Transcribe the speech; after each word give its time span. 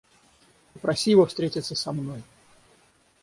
Попроси 0.73 1.11
его 1.11 1.27
встретиться 1.27 1.75
со 1.75 1.91
мной. 1.91 2.23